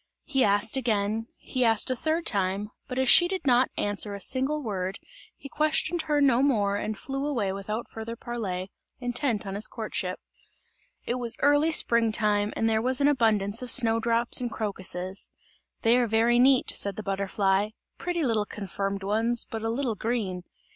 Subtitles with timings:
[0.23, 4.19] He asked again, he asked a third time, but as she did not answer a
[4.19, 4.97] single word,
[5.37, 10.19] he questioned her no more and flew away without further parley, intent on his courtship.
[11.05, 15.29] It was early spring time, and there was an abundance of snow drops and crocuses.
[15.83, 20.41] "They are very neat," said the butterfly, "pretty little confirmed ones, but a little green!"